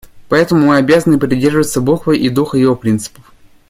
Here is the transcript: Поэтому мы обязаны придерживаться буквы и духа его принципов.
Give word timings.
Поэтому 0.29 0.65
мы 0.65 0.77
обязаны 0.77 1.19
придерживаться 1.19 1.79
буквы 1.79 2.17
и 2.17 2.29
духа 2.29 2.57
его 2.57 2.75
принципов. 2.75 3.31